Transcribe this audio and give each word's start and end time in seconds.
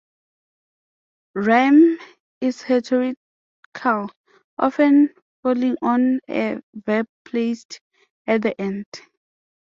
Rhythm 1.35 1.99
is 2.41 2.67
rhetorical, 2.67 4.09
often 4.57 5.13
falling 5.43 5.75
on 5.83 6.19
a 6.27 6.59
verb 6.73 7.05
placed 7.23 7.79
at 8.25 8.41
the 8.41 8.59
end. 8.59 8.87